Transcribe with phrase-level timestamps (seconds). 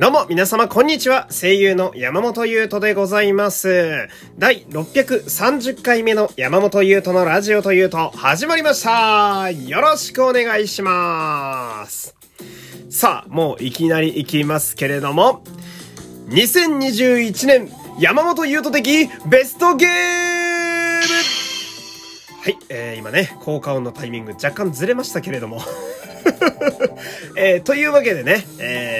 [0.00, 1.28] どうも、皆様、こんにちは。
[1.30, 4.08] 声優の山本優斗でございます。
[4.38, 12.16] 第630回目の山本優斗のラジオというと、始まりましたよろしくお願いします
[12.88, 15.42] さあ、もういきなり行きますけれども、
[16.30, 19.92] 2021年、山本優斗的ベストゲーム
[22.40, 25.60] はい、えー、今ね、効果音のタイミング若干ずれましたけれども。
[27.36, 28.99] えー、というわけでね、え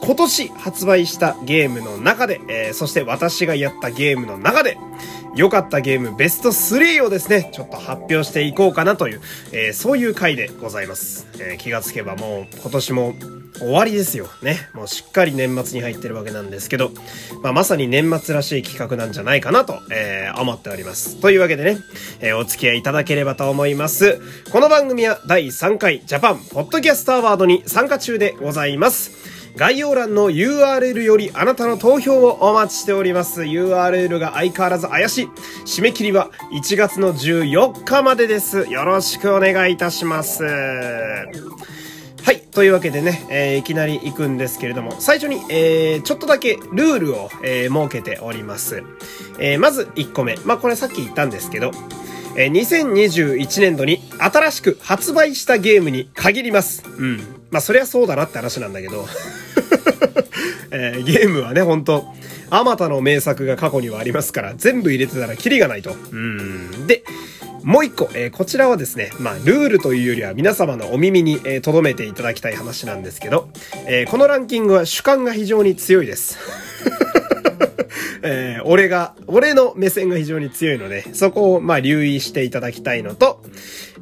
[0.00, 4.78] 今年発売したゲームの中で、えー、そして私がやったゲームの中で、
[5.34, 9.20] 良かったゲームベスト3をですね、ちょっと発表していこうかなという、
[9.52, 11.28] えー、そういう回でございます。
[11.38, 13.14] えー、気がつけばもう今年も
[13.58, 14.28] 終わりですよ。
[14.42, 14.56] ね。
[14.74, 16.90] もうしっかり年末に入ってるわけなんですけど、
[17.42, 21.20] まあ、まさに年末らしい企画なんじゃないかなと、えー、思っております。
[21.20, 21.78] というわけでね、
[22.20, 24.20] えー、お付き合いいただければと思います。
[24.50, 29.37] この番組は第3回ジャパンポッドキャストアワードに参加中でございます。
[29.58, 33.42] 概要欄の URL よりあなたの投票をお待ちしております。
[33.42, 35.24] URL が相変わらず怪しい。
[35.66, 38.70] 締め切りは1月の14日までです。
[38.70, 40.44] よろしくお願いいたします。
[40.44, 41.32] は
[42.28, 42.40] い。
[42.52, 48.84] というわけでね、えー、いきなり行くんですけれども、最初に、えー、ちょっとだけルールを、えー、設けております。
[49.40, 50.36] えー、まず1個目。
[50.44, 51.72] まあ、これさっき言ったんですけど、
[52.36, 56.84] えー、2021年度に新しく発売したゲームに限ります。
[56.86, 57.16] うん。
[57.50, 59.04] まあ、そりゃそうだなって話なんだけど、
[60.70, 62.04] えー、ゲームはね、ほんと、
[62.50, 65.94] あまたの名作が過去にはありますから、全部入れてたらキリがないと。
[66.12, 66.86] うん。
[66.86, 67.04] で、
[67.62, 73.50] もう一個、えー、こちらはですね、まあ、ルールというよりは皆様のお耳に、えー、留めていただきたい話なんですけど、
[73.86, 76.38] えー、このランキングは主観が非常に強いです。
[78.22, 83.42] えー、俺が、俺の目線が非常に強いので、そこを、まあ、留意していただきたいのと、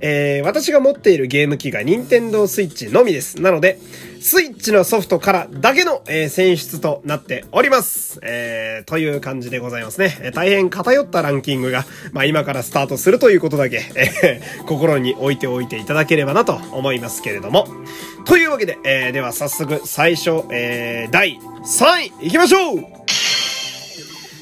[0.01, 3.41] えー、私が持っているゲーム機が任天堂スイッチのみです。
[3.41, 3.79] なので、
[4.27, 8.19] スイッチのソフトからだけの、えー、選出となっております。
[8.25, 10.19] えー、という感じでございますね。
[10.21, 17.69] えー、大変偏ったランキングが、まあ、今からスタートするということだけ、えー、 心に置いておいていただければなと思いますけれども。
[18.25, 22.85] というわけで、えー、では早速最初、えー、第3位行きましょう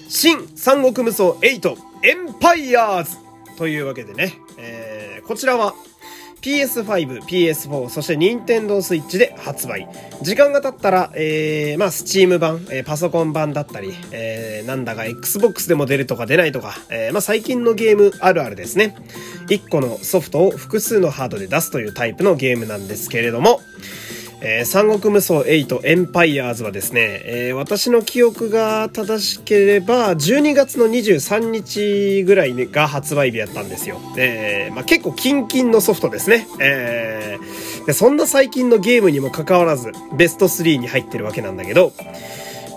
[0.08, 3.18] 新三国無双8エンパイアーズ
[3.58, 5.74] というわけでね、えー、こちらは
[6.44, 9.88] PS5、PS4、そして Nintendo Switch で発売。
[10.20, 18.94] 時間が経ったら、えー、まあ、Steam 版、えー、パソコン版だったり、えー、なんだか Xbox でも出るとか出ないとか、えー、まあ、最近のゲームあるあるですね。
[19.48, 23.62] 1個のソフトを複数のハードで出すというタイプのゲームなんですけれども、
[24.46, 33.98] えー、三国無双8エンパイアーズはですね、えー、私の記憶が正しければ、12月の23日ぐらいが発売日やったんですよ。
[34.18, 36.46] えー、まあ、結構キンキンのソフトですね。
[36.60, 41.94] えー、でそんな最近のゲームにもかかわらず、ベスト3に入ってるわけなんだけど、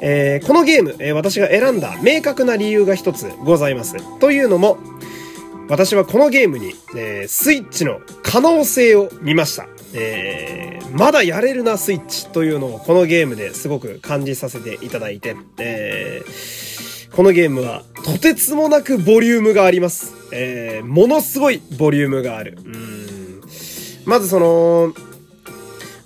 [0.01, 3.97] えー、このゲーム、えー、私が選んだ明確な理由が一つございます。
[4.19, 4.77] というのも、
[5.67, 9.67] 私はこのゲームに、えー、スイッチの可能性を見ました。
[9.97, 20.13] えー、まだやれるなスイッチというのをこのゲームですごく感じさせていただいて、えー、このゲームはとてつもなくボリュームがあります。
[20.31, 22.57] えー、ものすごいボリュームがある。
[22.63, 22.97] うん
[24.07, 24.94] まずその、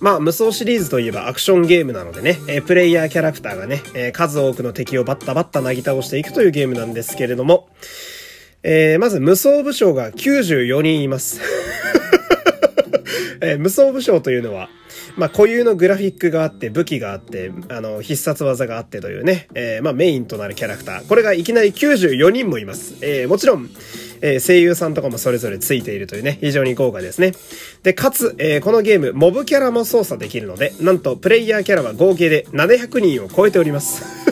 [0.00, 7.68] まあ、無双シリーズといえばアクションゲームなのでね、えー、プレイヤーキャラクターがね、えー、数多くの敵をバッタバッタなぎ倒していくというゲームなんですけれども、
[8.64, 11.40] えー、まず無双武将が94人います。
[13.42, 14.68] えー、無双武将というのは、
[15.16, 21.08] まあ、固有のグラフィックがあって、武器があって、あの、必殺技があってというね、えー、まあ、メインとなるキャラクター。
[21.08, 22.96] これがいきなり94人もいます。
[23.02, 23.68] えー、もちろん、
[24.20, 27.32] えー、声優さんとかもそれぞれついているというね、非常に豪華ですね。
[27.82, 34.31] で、かつ、えー、このゲーム、モブキャラも操作できるので、なんと、プレイヤーキャラは合計で700人を超えております。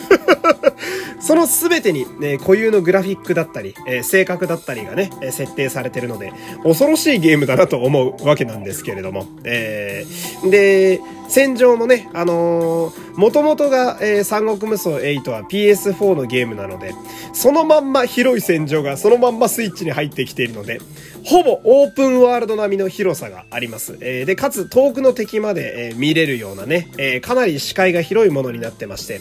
[1.20, 6.32] その全てに、ね、固有のグラフィックだったり、え、性格だったりがね、設定されてるので、
[6.64, 9.26] 恐ろしいゲームだなと思うわけなんですけれども。
[9.44, 11.00] えー、で、
[11.30, 16.92] 戦場もね、あのー、元々が、えー、三国無双8は PS4 のゲームなので、
[17.32, 20.80] そのまんま広い戦場がそのまんまスイッチに入ってきているので、
[21.24, 23.96] ほぼオープンワールド並みの広さがあります。
[24.00, 29.20] えー、で、かつ遠くの敵まで、えー、見れるようなね、えー、かなり視界が広いものになってまして、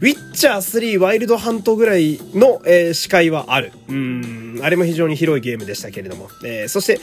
[0.00, 3.72] ウィッチャー3ワイルドハントぐらいの、えー、視界はある。
[3.88, 6.28] うん、あれも非常に広いゲームでしたけれども。
[6.44, 7.00] えー、そして、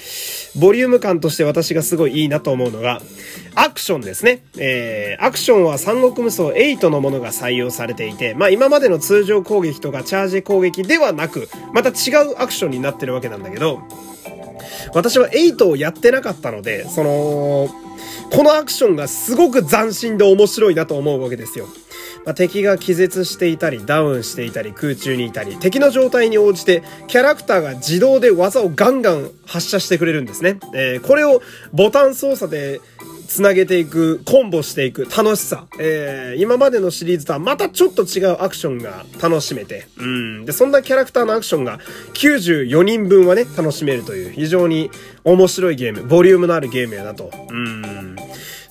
[0.60, 3.02] ボリューム感として私がすごいいいなと思うのが、
[3.56, 4.44] アクションですねね。
[4.57, 13.81] えー、アクションは三国無双8のものが採用されていて、まあ今までの通常攻撃とかチャージ攻撃ではなく、また違うアクションになってるわけなんだけど、
[14.94, 17.69] 私は8をやってなかったので、その、
[18.31, 21.68] このアクションがすごく斬新で面白いなと思うわけですよ。
[22.25, 30.60] まあ、敵が気絶していたり、ダウンしていたり、空中にいたり、敵の状態に応じて、キャラクターが自動で技をガンガン発射してくれるんですね。
[30.74, 31.42] えー、これを
[31.74, 32.80] ボタン操作で
[33.31, 35.66] つなげていく、コンボしていく楽しさ。
[35.80, 40.45] えー、今までのシリーズとはまたちょっと違うアクションが楽しめて、うん。
[40.45, 41.80] で、そんなキャラクターのアクションが
[42.13, 44.92] 94人分はね、楽しめるという非常に
[45.24, 47.31] 面白いゲーム、ボリュームのあるゲームやなと。
[47.50, 48.18] うん。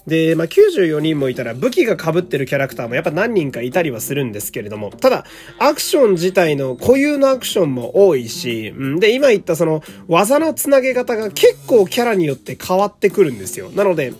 [0.06, 5.24] で、まあ、94人もいたら武器が被ってるキャラクターもやっぱ何人かいたりはするんですけれども、ただ、
[5.58, 13.70] アクション自体の固有のアクションも多いし、うん、で、今言ったその技のつなげ方が結構キャラによって変わってくるんですよ。
[13.70, 14.12] なので、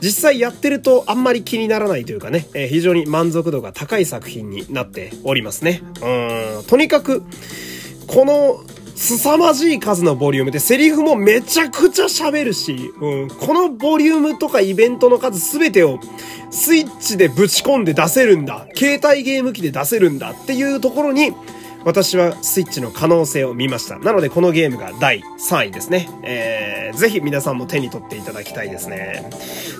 [0.00, 5.82] 実際やってるとあんまり気にならないというかね、えー、非常に満足度が高い作品になっておりますね。
[6.02, 7.22] うん、とにかく、
[8.06, 16.00] この凄まじい数のボリュームで、セリフもめちゃくちゃ喋るし、うん、このボリュームとかイベントの数すべてを
[16.50, 18.66] スイッチでぶち込んで出せるんだ。
[18.74, 21.32] 携帯ゲーム機で出せるんだっていうところに、
[21.84, 23.98] 私はスイッチの可能性を見ました。
[23.98, 26.08] なのでこのゲームが第3位ですね。
[26.24, 29.30] えー、ぜひ皆さんも手に取っていただきたいですね。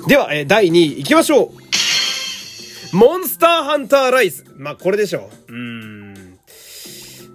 [0.07, 4.45] では、えー、第2位行きましょうモンスターハンターライズ。
[4.57, 5.53] まあ、これでしょう。
[5.53, 5.76] うん。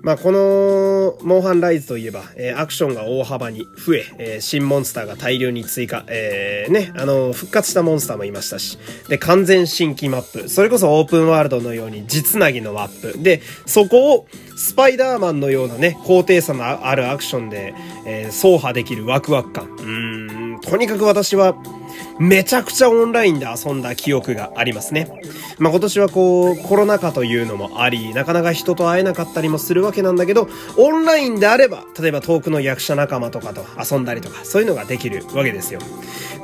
[0.01, 14.27] まあ、この、モンハンライズといえば、えー、アクションが大幅に増え、えー、新モンスターが大量に追加、えー、ね、あの、復活したモンスターもいましたし、で、完全新規マップ、それこそオープンワールドのように実なぎのマップ、で、そこを、
[14.57, 17.73] スパイダーマンのようなね、高低差のあるアクションで、
[18.05, 19.65] えー、走破できるワクワク感。
[19.65, 19.81] う
[20.57, 21.55] ん、とにかく私は、
[22.21, 25.07] めちゃくちゃオンラインで遊んだ記憶がありますね。
[25.57, 30.47] まあ、今年はこう、コロナ禍というのもあり、なかなか人と会えなかったりもするわけなんだけど、
[30.77, 35.79] オンラインであれば、例えば遠くの役者仲間とかと遊んだりとか、そういうのができるわけですよ。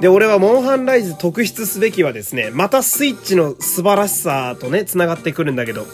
[0.02, 5.86] で、俺はモンハンライズ特筆すべきはですね、またスイッチの素晴らしさとね、繋がってくるんだけど、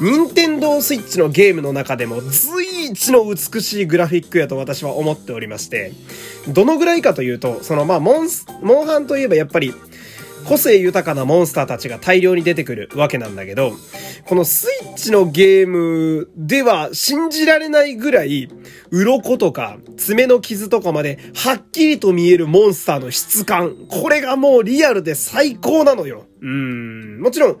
[0.00, 5.92] 任天堂スイッチのゲームの中でも随一の美しいグラフィックやと私は思っておりまして、
[6.48, 9.74] どのぐらいかというと、そのまあモンス、モンハンといえばやっぱり
[10.48, 13.72] 個性豊かなモンスターたちが大量に出てくるわけなんだけど、
[14.24, 18.48] このスイッチのゲームでは信じられないぐらい、
[18.90, 23.76] 鱗とか爪の傷とかまではっきりと見えるモンスターの質感。
[23.88, 26.24] これがもうリアルで最高なのよ。
[26.40, 27.20] うん。
[27.20, 27.58] もちろん、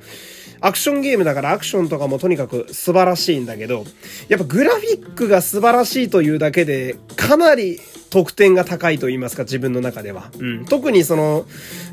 [0.60, 3.84] アクションゲームだからアクションとかもとにかく素晴らしいんだけど、
[4.28, 10.30] やっぱグラフィックが素晴らしいというだけで、かなり得点が高いと言いますか、自分の中では。
[10.38, 10.64] うん。
[10.64, 11.46] 特にその、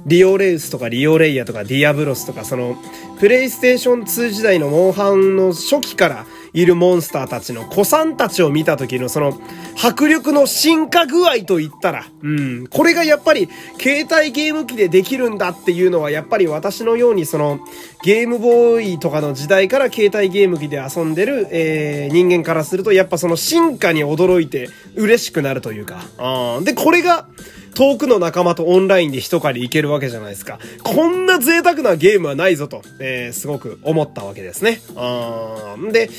[0.06, 2.78] リオレウスとかリオレイヤとかディアブロスとか、その、
[3.20, 6.26] プレイステーション2時代のモンハンの初期から
[6.56, 9.38] いるモンスターたちの子さんたちを見た時のその
[9.82, 17.60] 迫力の進化具合と言ったら、うん、これがやっぱり携帯ゲーム機でできるんだっていうのはやっぱり私のようにその
[18.04, 27.28] ゲームボーイとかの時代から携帯ゲーム機で遊んでる、えー、人間からするとやっぱその進化に驚いて嬉しくなるというか、うん、で、これが
[27.76, 30.60] 遠くの仲間とオンラインで一狩りいけるわけじゃないですか。
[30.84, 34.82] こんな贅沢なゲームはないぞと、えー、すごく思ったわけですね。
[34.96, 35.92] うん。
[35.92, 36.10] で、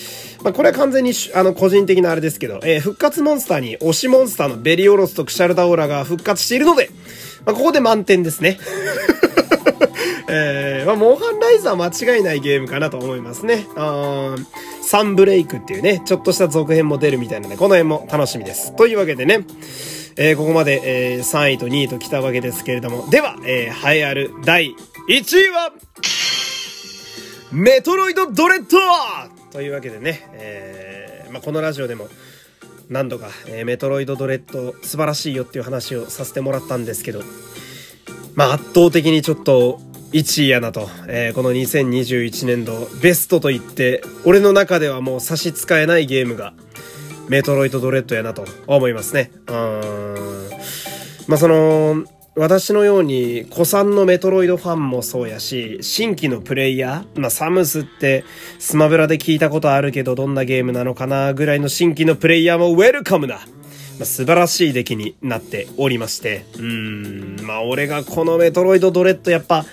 [0.45, 6.91] まあ、これは完全に、あの、個人的なあれですけど、えー、復活モンスターに推しモンスターのベリオロスとクシャルダオーラが復活しているので、
[7.47, 8.59] まあ、ここで満点ですね。
[10.29, 13.67] えー、まあ、モンハンライズは間違いないゲームかなと思いますね。
[13.77, 14.35] あ
[14.83, 18.75] サンブレイクっていうね、ちょっとした続編も出るみたいなので、この辺も楽しみです。
[18.77, 19.45] というわけでね、
[20.19, 24.75] えー、ここまで、えー、3位と2位と来たわけですけれども、では、えー、栄えある第
[25.09, 25.73] 1位は、
[27.53, 28.79] メトロイドドレッド
[29.53, 32.09] というわけでね、えー、まあ、このラジオでも
[32.89, 37.21] 何度か、えー、メトロイドドレッド素晴らしいよっていう話をさせてもらったんですけど、
[38.35, 39.81] まあ、圧倒的にちょっと
[40.13, 46.55] 1位やなと、えー、この2021年度ベストと言って、俺の中ではもう差し支えないゲームが、
[47.29, 49.31] メトロイドドレッドやなと思いますね。
[49.49, 50.51] うん。
[51.27, 52.05] まあ、その、
[52.39, 58.25] 私のように、古参のメトロイドファンもそうやし、新規のプレイヤー、まあ、サムスって
[58.59, 63.43] スマブラで聞いたことあるけど、どんなゲームなのかなぐらいの新規のプレイヤーもウェルカムな、ま
[64.03, 69.65] あ、素晴らしい出来になっておりまして、うーん、まあ、俺がこのメトロイドドレッドやっぱ、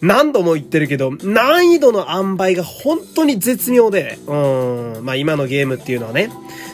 [0.00, 6.30] 何度も言ってるけど、難易度の塩梅が本当に絶妙で、うん、まあ今のゲームっていうのはね、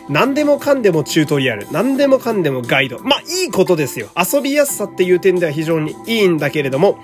[0.09, 2.99] 何でもかんでもチュートリアル、何でもかんでもガイド。
[2.99, 4.09] まあいいことですよ。
[4.15, 6.99] 遊びやすさっていう点では非常にいいんだけれども、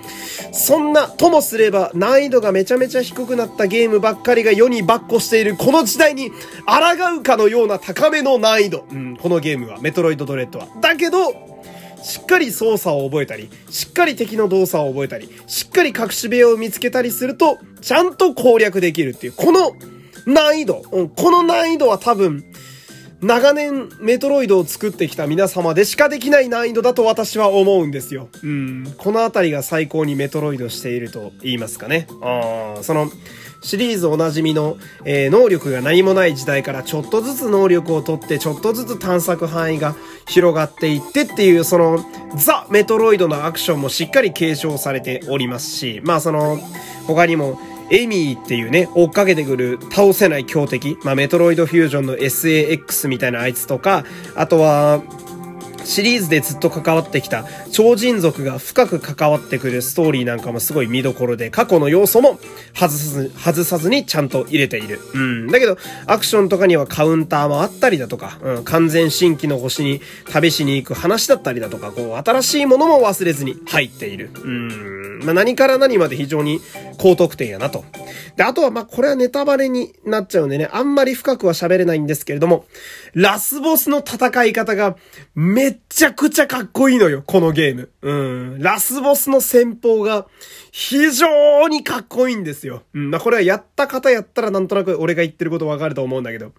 [0.51, 6.35] そんな、ともすれば難易度がめちゃめちゃ低くなったゲームばっかりが世にばっこしているこの時代に抗
[7.17, 8.85] うかのような高めの難易度。
[8.91, 10.67] うん、このゲームは、メトロイドドレッドは。
[10.81, 11.33] だけど、
[12.03, 19.75] しっかり操作を覚えたり、しっかり敵の動作を覚えたり、しっかり隠し部屋を見つけたりすると、ちゃんと攻略できるっていう、この
[20.25, 22.43] 難易度、うん、この難易度は多分、
[23.21, 28.29] 長年メトロイドを作ってきた皆様でしかできない難易度だと私は思うんですよ。
[28.43, 28.95] うん。
[28.97, 32.07] このあたりが最高にメトロイドしていると言いますかね。
[32.23, 33.11] ああ、その、
[33.61, 39.95] シリーズおなじみの、えー、能力が何もない時代からちょっとずつ能力を取ってちょっとずつ探索範囲が
[40.27, 46.57] 広がっていってっていうそのザ・メトロイドのアクションもしっかり継承されておりますし、まあその
[47.07, 47.59] 他にも
[47.91, 55.03] エミーっていうね、追っかけてくる倒せない強敵、まあメトロイドフュージョンの SAX みたいなあいつとか、あとは、
[55.91, 57.43] シリーズでずっと関わってきた
[57.73, 62.39] 超人族が深く関わってくるストーリーなんかもすごい見どころで、過去の要素も
[62.73, 65.01] 外さず、外さずにちゃんと入れている。
[65.13, 65.47] うん。
[65.47, 69.99] だけど、アクションとかにはカウンターもあったりだとか、うん、完全新規の星に
[70.31, 74.29] 旅しに行く話だったりだとか、こう、新しいものも忘れずに入っている。
[74.33, 75.19] うん。
[75.25, 76.61] まあ、何から何まで非常に
[76.97, 77.83] 高得点やなと。
[78.35, 82.65] で、あとは、ま、これはネタバレになっちゃうんでね、あんまり深くは喋れないんですけれども、
[83.13, 84.95] ラスボスの戦い方が
[85.35, 87.89] めっちゃくちゃかっこいいのよ、このゲーム。
[88.01, 88.13] う
[88.57, 88.59] ん。
[88.59, 90.27] ラスボスの戦法が
[90.71, 92.83] 非常にかっこいいんですよ。
[92.93, 93.11] うん。
[93.11, 96.53] まあ、これはやった方やったらなんとなく俺が言ってることわかると思うんだけど、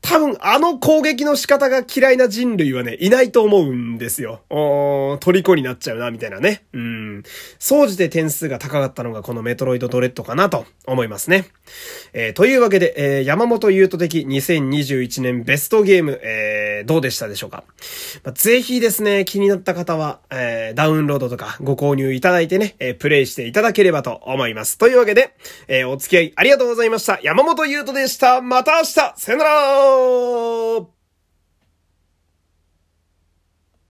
[0.00, 4.42] 多分あの攻撃の仕方が嫌いな人類はね、いないと思うんですよ。
[4.50, 6.64] おー、虜になっちゃうな、みたいなね。
[6.72, 7.22] うん。
[7.58, 11.46] 総じて点数が高かったのがこのメトロイドドレッドかなと思いますね。
[12.12, 17.64] えー、というわけで、えー、山本優斗的2021年ベストゲーム、えー、どうでしたでしょうか、
[18.24, 24.78] まあ、ぜひですね、気になった方は、え、ダウンロードとかご購入いただいてね、え、プレイしていただければと思います。
[24.78, 25.34] というわけで、
[25.68, 27.20] え、お付き合いありがとうございました。
[27.22, 28.40] 山本優斗でした。
[28.40, 30.95] また明日さよなら